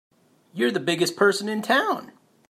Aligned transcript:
You're 0.51 0.71
the 0.71 0.79
biggest 0.79 1.15
person 1.15 1.47
in 1.47 1.61
town! 1.61 2.11